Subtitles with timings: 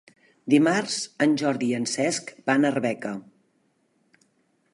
[0.53, 0.95] Dimarts
[1.27, 3.17] en Jordi i en Cesc van a Arbeca.